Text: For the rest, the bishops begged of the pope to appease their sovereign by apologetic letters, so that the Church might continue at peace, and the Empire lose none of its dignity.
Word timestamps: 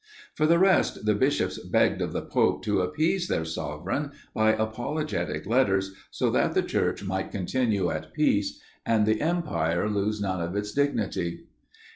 For 0.33 0.47
the 0.47 0.57
rest, 0.57 1.05
the 1.05 1.13
bishops 1.13 1.59
begged 1.59 2.01
of 2.01 2.11
the 2.11 2.23
pope 2.23 2.63
to 2.65 2.81
appease 2.81 3.27
their 3.27 3.45
sovereign 3.45 4.09
by 4.33 4.53
apologetic 4.53 5.45
letters, 5.45 5.93
so 6.09 6.31
that 6.31 6.55
the 6.55 6.63
Church 6.63 7.03
might 7.03 7.29
continue 7.29 7.91
at 7.91 8.11
peace, 8.11 8.59
and 8.83 9.05
the 9.05 9.21
Empire 9.21 9.87
lose 9.87 10.19
none 10.19 10.41
of 10.41 10.55
its 10.55 10.71
dignity. 10.71 11.45